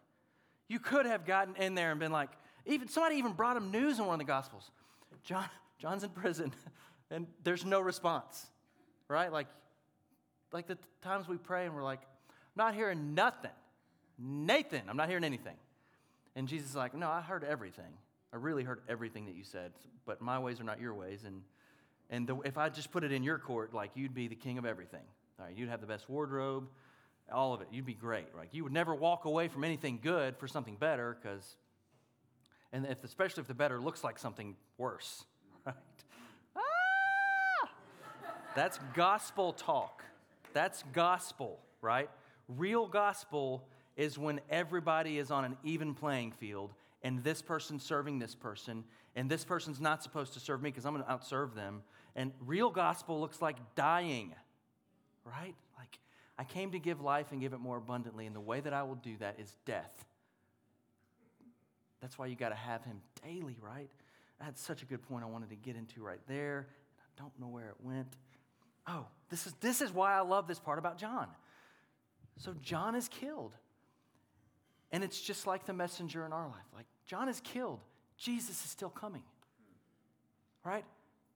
[0.68, 2.30] you could have gotten in there and been like,
[2.66, 4.70] even somebody even brought him news in one of the gospels.
[5.24, 6.52] John, John's in prison,
[7.10, 8.46] and there's no response,
[9.08, 9.32] right?
[9.32, 9.48] Like,
[10.52, 12.00] like the times we pray and we're like,
[12.54, 13.50] not hearing nothing.
[14.22, 15.56] Nathan, I'm not hearing anything.
[16.36, 17.92] And Jesus is like, No, I heard everything.
[18.32, 19.72] I really heard everything that you said,
[20.06, 21.24] but my ways are not your ways.
[21.26, 21.42] And,
[22.10, 24.56] and the, if I just put it in your court, like you'd be the king
[24.58, 25.02] of everything.
[25.38, 26.68] All right, you'd have the best wardrobe,
[27.32, 27.68] all of it.
[27.72, 28.26] You'd be great.
[28.36, 28.48] Right?
[28.52, 31.56] You would never walk away from anything good for something better, because,
[32.72, 35.24] and if, especially if the better looks like something worse,
[35.66, 35.74] right?
[36.54, 37.70] Ah!
[38.54, 40.04] That's gospel talk.
[40.52, 42.10] That's gospel, right?
[42.48, 43.64] Real gospel
[44.00, 48.82] is when everybody is on an even playing field and this person's serving this person
[49.14, 51.82] and this person's not supposed to serve me because I'm going to outserve them.
[52.16, 54.34] And real gospel looks like dying,
[55.22, 55.54] right?
[55.78, 55.98] Like,
[56.38, 58.84] I came to give life and give it more abundantly, and the way that I
[58.84, 59.92] will do that is death.
[62.00, 63.90] That's why you got to have him daily, right?
[64.40, 66.68] That's such a good point I wanted to get into right there.
[66.98, 68.16] I don't know where it went.
[68.86, 71.26] Oh, this is, this is why I love this part about John.
[72.38, 73.52] So, John is killed.
[74.92, 76.66] And it's just like the messenger in our life.
[76.74, 77.80] Like, John is killed,
[78.16, 79.22] Jesus is still coming.
[80.64, 80.84] Right?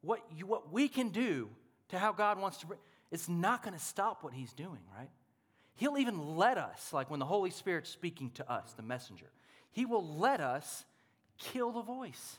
[0.03, 1.49] What, you, what we can do
[1.89, 5.09] to how God wants to bring, it's not going to stop what he's doing, right?
[5.77, 9.27] He'll even let us, like when the Holy Spirit's speaking to us, the messenger,
[9.73, 10.85] he will let us
[11.39, 12.39] kill the voice.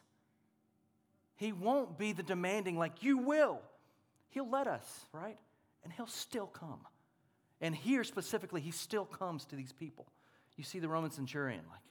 [1.37, 3.61] He won't be the demanding, like, you will.
[4.29, 5.37] He'll let us, right?
[5.83, 6.79] And he'll still come.
[7.61, 10.05] And here specifically, he still comes to these people.
[10.57, 11.81] You see the Roman centurion, like,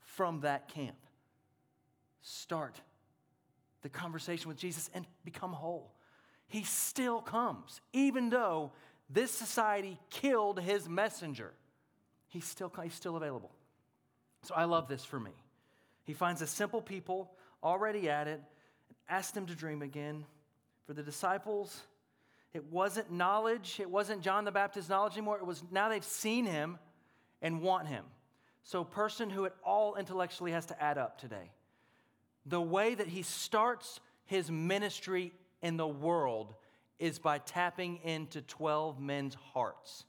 [0.00, 0.96] from that camp.
[2.22, 2.80] Start
[3.82, 5.92] the conversation with Jesus and become whole.
[6.48, 8.72] He still comes, even though
[9.08, 11.52] this society killed his messenger.
[12.28, 13.52] He's still, he's still available.
[14.42, 15.32] So I love this for me.
[16.04, 17.30] He finds a simple people
[17.62, 18.40] already at it,
[19.08, 20.24] asked them to dream again.
[20.86, 21.82] For the disciples,
[22.54, 25.36] it wasn't knowledge, it wasn't John the Baptist's knowledge anymore.
[25.36, 26.78] It was now they've seen him
[27.42, 28.04] and want him.
[28.62, 31.50] So, person who at all intellectually has to add up today.
[32.46, 36.54] The way that he starts his ministry in the world
[36.98, 40.04] is by tapping into 12 men's hearts.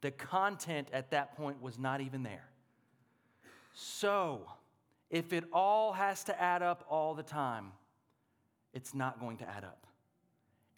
[0.00, 2.48] The content at that point was not even there.
[3.74, 4.46] So,
[5.10, 7.72] if it all has to add up all the time,
[8.72, 9.86] it's not going to add up.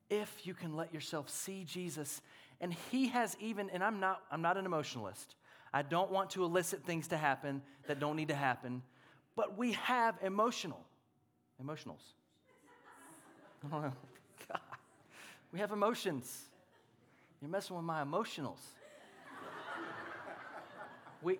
[0.08, 2.20] If you can let yourself see Jesus,
[2.60, 5.34] and he has even, and I'm not, I'm not an emotionalist.
[5.72, 8.82] I don't want to elicit things to happen that don't need to happen,
[9.36, 10.84] but we have emotional,
[11.62, 12.02] emotionals.
[13.70, 13.92] Know.
[13.92, 13.92] Oh,
[14.48, 14.60] God.
[15.52, 16.44] We have emotions.
[17.42, 18.60] You're messing with my emotionals.
[21.22, 21.38] we,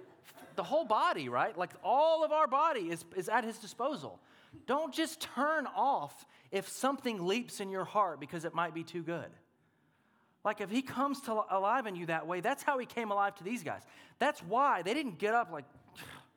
[0.55, 1.57] the whole body, right?
[1.57, 4.21] Like all of our body is, is at his disposal.
[4.67, 9.03] Don't just turn off if something leaps in your heart because it might be too
[9.03, 9.31] good.
[10.45, 13.35] Like if he comes to alive in you that way, that's how he came alive
[13.37, 13.83] to these guys.
[14.19, 15.65] That's why they didn't get up like,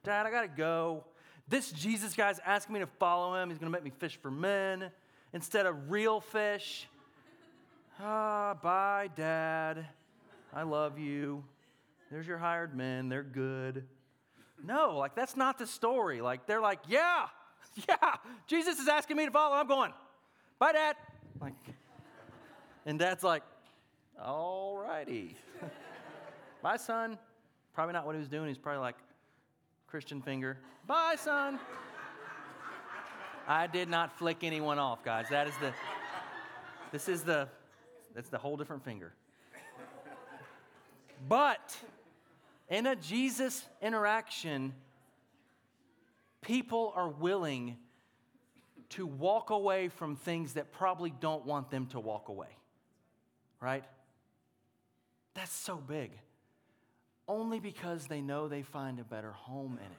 [0.04, 1.06] Dad, I gotta go.
[1.48, 3.50] This Jesus guy's asking me to follow him.
[3.50, 4.92] He's gonna make me fish for men
[5.34, 6.88] instead of real fish.
[8.02, 9.86] Ah, bye, Dad.
[10.54, 11.44] I love you.
[12.12, 13.10] There's your hired men.
[13.10, 13.86] They're good.
[14.64, 16.22] No, like that's not the story.
[16.22, 17.28] Like they're like, yeah,
[17.88, 18.16] yeah,
[18.48, 19.56] Jesus is asking me to follow.
[19.56, 19.94] I'm going.
[20.60, 20.96] Bye, Dad.
[21.42, 21.54] Like,
[22.86, 23.44] and Dad's like,
[24.22, 25.36] all righty.
[26.62, 27.18] Bye, son.
[27.74, 28.48] Probably not what he was doing.
[28.48, 28.96] He's probably like,
[29.88, 30.58] Christian finger.
[30.88, 31.60] Bye, son.
[33.48, 35.28] I did not flick anyone off, guys.
[35.30, 35.72] That is the,
[36.92, 37.48] this is the,
[38.16, 39.14] that's the whole different finger.
[41.30, 41.78] But
[42.70, 44.74] in a Jesus interaction,
[46.42, 47.78] people are willing
[48.90, 52.50] to walk away from things that probably don't want them to walk away.
[53.60, 53.84] Right?
[55.34, 56.12] That's so big.
[57.28, 59.98] Only because they know they find a better home in it.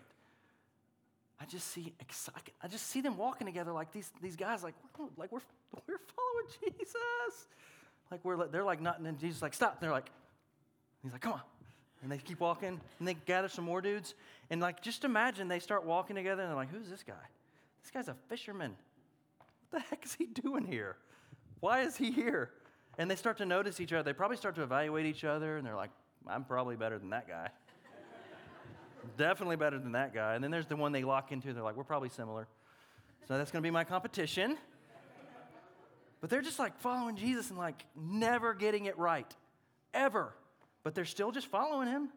[1.40, 1.92] I just see
[2.62, 4.74] I just see them walking together like these, these guys, like,
[5.16, 5.40] like we're,
[5.88, 7.48] we're following Jesus.
[8.10, 9.72] Like we're they're like nothing, and Jesus like stop.
[9.72, 10.10] And they're like,
[11.02, 11.40] he's like, come on.
[12.02, 14.14] And they keep walking and they gather some more dudes.
[14.50, 17.14] And like just imagine they start walking together and they're like, who's this guy?
[17.82, 18.76] This guy's a fisherman.
[19.70, 20.96] What the heck is he doing here?
[21.60, 22.50] Why is he here?
[22.98, 24.02] And they start to notice each other.
[24.02, 25.90] They probably start to evaluate each other and they're like,
[26.26, 27.48] I'm probably better than that guy.
[29.18, 30.34] Definitely better than that guy.
[30.34, 31.52] And then there's the one they lock into.
[31.52, 32.46] They're like, we're probably similar.
[33.26, 34.56] So that's going to be my competition.
[36.20, 39.30] But they're just like following Jesus and like never getting it right,
[39.92, 40.34] ever.
[40.82, 42.08] But they're still just following him.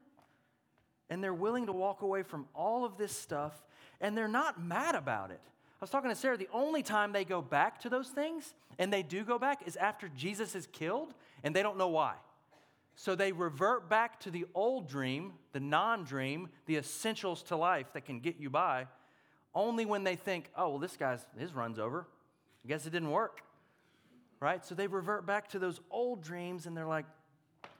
[1.09, 3.53] And they're willing to walk away from all of this stuff.
[3.99, 5.41] And they're not mad about it.
[5.79, 8.91] I was talking to Sarah, the only time they go back to those things, and
[8.91, 11.13] they do go back, is after Jesus is killed,
[11.43, 12.15] and they don't know why.
[12.95, 17.93] So they revert back to the old dream, the non dream, the essentials to life
[17.93, 18.87] that can get you by,
[19.53, 22.07] only when they think, oh, well, this guy's, his run's over.
[22.65, 23.41] I guess it didn't work.
[24.39, 24.65] Right?
[24.65, 27.05] So they revert back to those old dreams and they're like,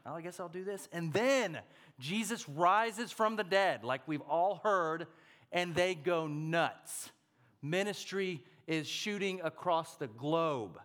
[0.06, 0.88] well, I guess I'll do this.
[0.92, 1.60] And then
[2.00, 5.08] Jesus rises from the dead, like we've all heard,
[5.52, 7.10] and they go nuts.
[7.70, 10.80] Ministry is shooting across the globe,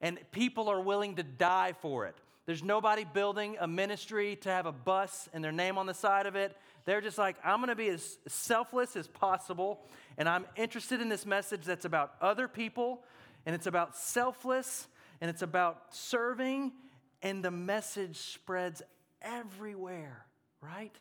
[0.00, 2.16] and people are willing to die for it.
[2.46, 6.26] There's nobody building a ministry to have a bus and their name on the side
[6.26, 6.56] of it.
[6.84, 9.80] They're just like, I'm going to be as selfless as possible.
[10.16, 13.02] And I'm interested in this message that's about other people
[13.46, 14.86] and it's about selfless
[15.20, 16.72] and it's about serving.
[17.20, 18.80] And the message spreads
[19.20, 20.24] everywhere,
[20.60, 20.94] right?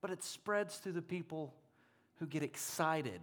[0.00, 1.52] But it spreads through the people
[2.20, 3.20] who get excited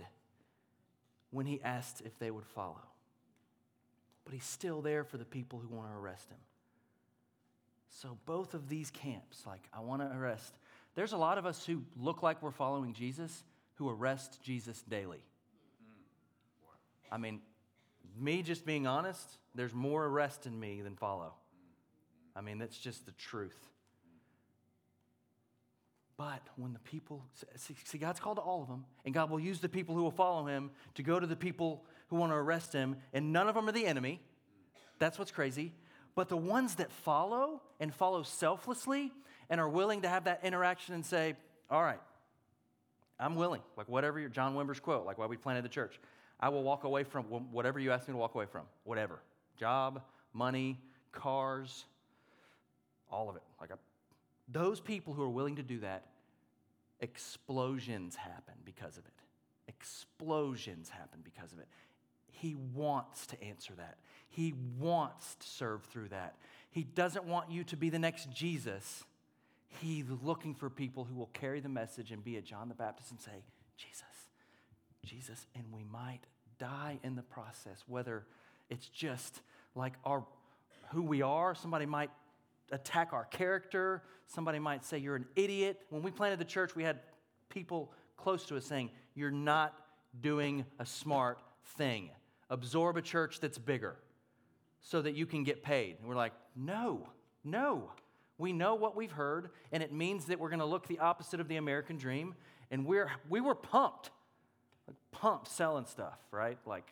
[1.34, 2.82] when he asked if they would follow.
[4.24, 6.38] But he's still there for the people who want to arrest him.
[7.90, 10.58] So, both of these camps, like, I want to arrest.
[10.96, 13.44] There's a lot of us who look like we're following Jesus
[13.76, 15.22] who arrest Jesus daily.
[17.12, 17.42] I mean,
[18.20, 21.34] me just being honest, there's more arrest in me than follow.
[22.36, 23.58] I mean, that's just the truth.
[26.18, 29.60] But when the people, see, God's called to all of them, and God will use
[29.60, 32.72] the people who will follow him to go to the people who want to arrest
[32.72, 34.22] him, and none of them are the enemy.
[35.00, 35.74] That's what's crazy.
[36.16, 39.12] But the ones that follow and follow selflessly
[39.50, 41.36] and are willing to have that interaction and say,
[41.72, 42.00] All right,
[43.20, 46.00] I'm willing, like whatever your John Wimber's quote, like why we planted the church.
[46.40, 49.20] I will walk away from whatever you ask me to walk away from, whatever
[49.58, 50.02] job,
[50.34, 50.80] money,
[51.12, 51.86] cars,
[53.12, 53.44] all of it.
[53.62, 53.78] Like a,
[54.48, 56.06] those people who are willing to do that,
[57.00, 59.14] explosions happen because of it.
[59.68, 61.68] Explosions happen because of it.
[62.32, 63.98] He wants to answer that.
[64.30, 66.36] He wants to serve through that.
[66.72, 69.04] He doesn't want you to be the next Jesus.
[69.82, 73.12] He's looking for people who will carry the message and be a John the Baptist
[73.12, 73.44] and say,
[73.78, 74.04] Jesus,
[75.06, 76.22] Jesus, and we might
[76.60, 78.26] die in the process, whether
[78.70, 79.42] it's just
[79.76, 80.26] like our
[80.92, 81.56] who we are.
[81.56, 82.12] Somebody might
[82.72, 84.04] attack our character.
[84.28, 85.82] Somebody might say you're an idiot.
[85.90, 87.00] When we planted the church, we had
[87.50, 89.74] people close to us saying, You're not
[90.22, 91.40] doing a smart
[91.78, 92.10] thing.
[92.50, 93.96] Absorb a church that's bigger
[94.82, 95.98] so that you can get paid.
[96.00, 97.08] And we're like, No,
[97.44, 97.92] no.
[98.40, 101.40] We know what we've heard, and it means that we're going to look the opposite
[101.40, 102.34] of the American dream.
[102.72, 104.10] And we're, we were pumped,
[104.88, 106.58] like pumped selling stuff, right?
[106.66, 106.92] Like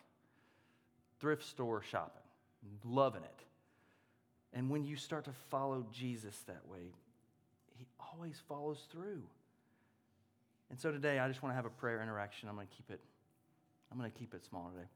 [1.18, 2.22] thrift store shopping,
[2.84, 3.44] loving it.
[4.54, 6.92] And when you start to follow Jesus that way,
[7.76, 9.22] he always follows through.
[10.70, 12.48] And so today I just want to have a prayer interaction.
[12.48, 13.00] I'm going to keep it
[13.90, 14.88] I'm going to keep it small today.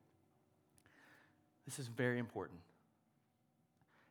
[1.66, 2.60] This is very important.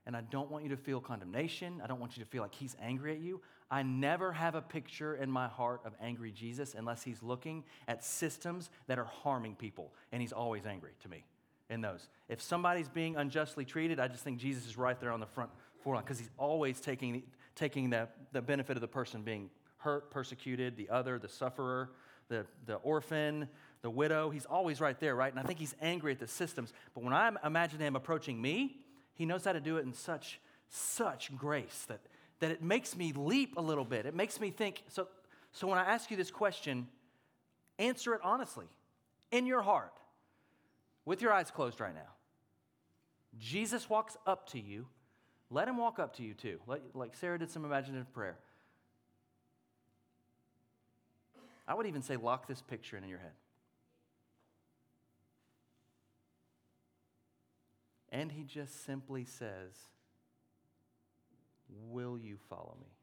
[0.05, 1.81] And I don't want you to feel condemnation.
[1.83, 3.41] I don't want you to feel like he's angry at you.
[3.71, 8.03] I never have a picture in my heart of angry Jesus unless he's looking at
[8.03, 9.91] systems that are harming people.
[10.11, 11.23] And he's always angry to me
[11.69, 12.07] in those.
[12.29, 15.49] If somebody's being unjustly treated, I just think Jesus is right there on the front
[15.83, 17.23] foreline because he's always taking,
[17.55, 21.91] taking the, the benefit of the person being hurt, persecuted, the other, the sufferer,
[22.27, 23.47] the, the orphan,
[23.81, 24.29] the widow.
[24.29, 25.31] He's always right there, right?
[25.31, 26.73] And I think he's angry at the systems.
[26.93, 28.77] But when I imagine him approaching me,
[29.13, 30.39] he knows how to do it in such,
[30.69, 32.01] such grace that,
[32.39, 34.05] that it makes me leap a little bit.
[34.05, 34.83] It makes me think.
[34.89, 35.07] So,
[35.51, 36.87] so when I ask you this question,
[37.79, 38.65] answer it honestly,
[39.31, 39.93] in your heart,
[41.05, 42.11] with your eyes closed right now.
[43.37, 44.87] Jesus walks up to you.
[45.49, 46.59] Let him walk up to you too.
[46.93, 48.37] Like Sarah did some imaginative prayer.
[51.67, 53.31] I would even say lock this picture in your head.
[58.09, 59.73] And he just simply says,
[61.89, 62.94] Will you follow me?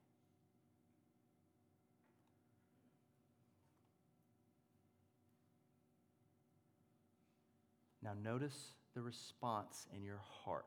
[8.02, 10.66] Now, notice the response in your heart.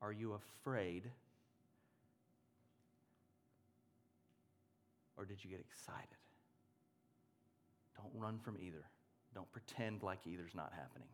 [0.00, 1.10] Are you afraid?
[5.16, 6.08] Or did you get excited?
[7.96, 8.84] Don't run from either.
[9.34, 11.08] Don't pretend like either's not happening.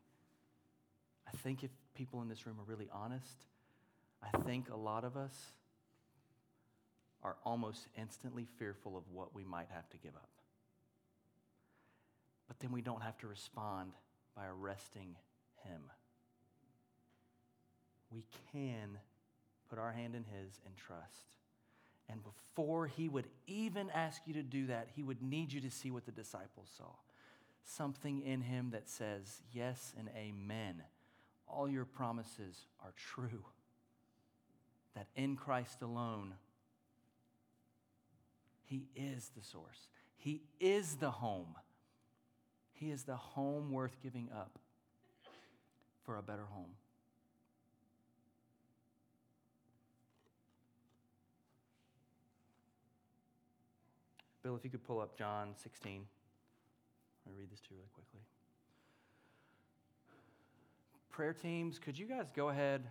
[1.26, 3.44] I think if people in this room are really honest,
[4.22, 5.34] I think a lot of us
[7.22, 10.30] are almost instantly fearful of what we might have to give up.
[12.48, 13.92] But then we don't have to respond
[14.40, 15.16] by arresting
[15.64, 15.82] him.
[18.10, 18.98] We can
[19.68, 21.36] put our hand in his and trust.
[22.08, 25.70] And before he would even ask you to do that, he would need you to
[25.70, 26.92] see what the disciples saw
[27.62, 30.82] something in him that says, Yes and amen
[31.50, 33.44] all your promises are true.
[34.94, 36.34] That in Christ alone,
[38.64, 41.54] He is the source, He is the home.
[42.80, 44.58] He is the home worth giving up
[46.04, 46.72] for a better home.
[54.42, 56.06] Bill, if you could pull up John 16.
[57.26, 58.20] Let me read this to you really quickly
[61.20, 62.82] prayer teams, could you guys go ahead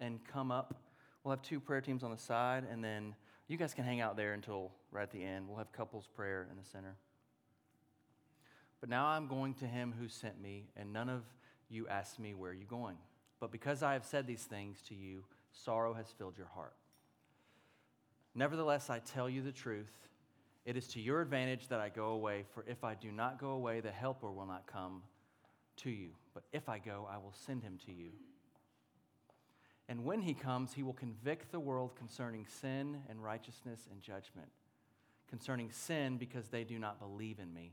[0.00, 0.74] and come up?
[1.22, 3.14] We'll have two prayer teams on the side, and then
[3.46, 5.46] you guys can hang out there until right at the end.
[5.46, 6.96] We'll have couples prayer in the center.
[8.80, 11.22] But now I'm going to him who sent me, and none of
[11.68, 12.96] you asked me, Where are you going?
[13.40, 16.74] But because I have said these things to you, sorrow has filled your heart.
[18.34, 20.08] Nevertheless, I tell you the truth.
[20.64, 23.50] It is to your advantage that I go away, for if I do not go
[23.50, 25.02] away, the Helper will not come
[25.78, 26.10] to you.
[26.34, 28.10] But if I go, I will send him to you.
[29.88, 34.48] And when he comes, he will convict the world concerning sin and righteousness and judgment.
[35.30, 37.72] Concerning sin, because they do not believe in me.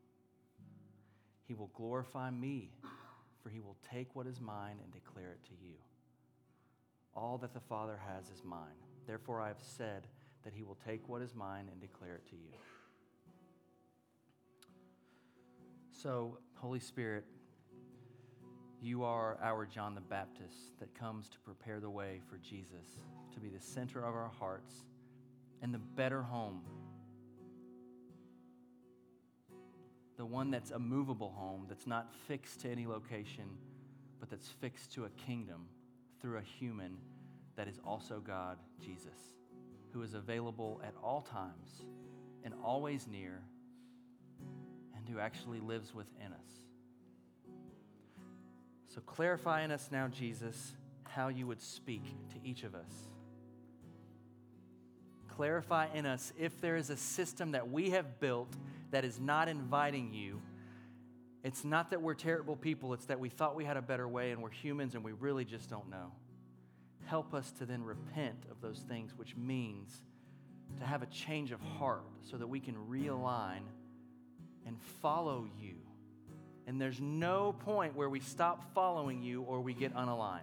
[1.47, 2.71] He will glorify me,
[3.41, 5.73] for he will take what is mine and declare it to you.
[7.15, 8.79] All that the Father has is mine.
[9.07, 10.07] Therefore, I have said
[10.43, 12.53] that he will take what is mine and declare it to you.
[15.91, 17.25] So, Holy Spirit,
[18.81, 22.97] you are our John the Baptist that comes to prepare the way for Jesus
[23.33, 24.85] to be the center of our hearts
[25.61, 26.61] and the better home.
[30.17, 33.45] The one that's a movable home, that's not fixed to any location,
[34.19, 35.65] but that's fixed to a kingdom
[36.21, 36.97] through a human
[37.55, 39.33] that is also God, Jesus,
[39.91, 41.83] who is available at all times
[42.43, 43.41] and always near,
[44.95, 46.61] and who actually lives within us.
[48.93, 52.91] So clarify in us now, Jesus, how you would speak to each of us.
[55.29, 58.53] Clarify in us if there is a system that we have built
[58.91, 60.41] that is not inviting you.
[61.43, 64.31] It's not that we're terrible people, it's that we thought we had a better way
[64.31, 66.11] and we're humans and we really just don't know.
[67.05, 70.03] Help us to then repent of those things, which means
[70.79, 73.61] to have a change of heart so that we can realign
[74.67, 75.75] and follow you.
[76.67, 80.41] And there's no point where we stop following you or we get unaligned.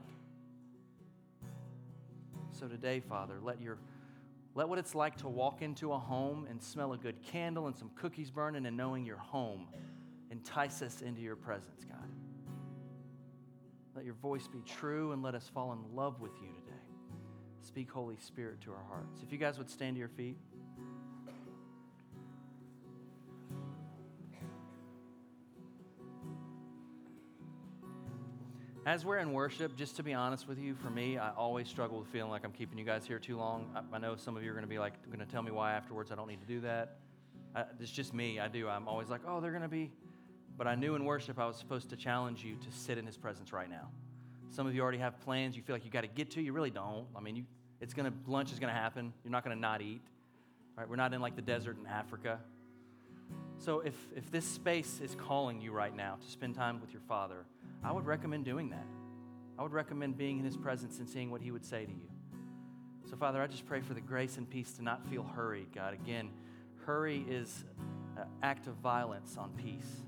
[2.59, 3.79] So today, Father, let your
[4.59, 7.77] let what it's like to walk into a home and smell a good candle and
[7.77, 9.69] some cookies burning and knowing you're home
[10.33, 12.11] entice us into your presence, God.
[13.95, 16.83] Let your voice be true and let us fall in love with you today.
[17.63, 19.21] Speak, Holy Spirit, to our hearts.
[19.23, 20.37] If you guys would stand to your feet.
[28.89, 31.99] As we're in worship, just to be honest with you, for me, I always struggle
[31.99, 33.71] with feeling like I'm keeping you guys here too long.
[33.77, 35.51] I, I know some of you are going to be like, going to tell me
[35.51, 36.97] why afterwards I don't need to do that.
[37.55, 38.41] I, it's just me.
[38.41, 38.67] I do.
[38.67, 39.91] I'm always like, oh, they're going to be.
[40.57, 43.19] But I knew in worship I was supposed to challenge you to sit in His
[43.19, 43.91] presence right now.
[44.49, 46.41] Some of you already have plans you feel like you got to get to.
[46.41, 47.09] You really don't.
[47.15, 47.45] I mean, you,
[47.83, 49.13] it's going to lunch is going to happen.
[49.23, 50.01] You're not going to not eat.
[50.79, 50.89] Right?
[50.89, 52.39] We're not in like the desert in Africa.
[53.59, 57.03] So if if this space is calling you right now to spend time with your
[57.03, 57.45] Father,
[57.83, 58.87] I would recommend doing that.
[59.59, 62.09] I would recommend being in His presence and seeing what He would say to you.
[63.11, 65.95] So, Father, I just pray for the grace and peace to not feel hurried, God.
[65.95, 66.31] Again,
[66.85, 67.65] hurry is
[68.17, 70.03] an act of violence on peace.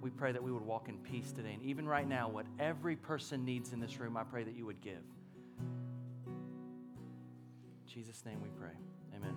[0.00, 1.52] We pray that we would walk in peace today.
[1.52, 4.66] And even right now, what every person needs in this room, I pray that you
[4.66, 5.02] would give.
[6.26, 6.32] In
[7.86, 8.74] Jesus' name we pray.
[9.14, 9.36] Amen.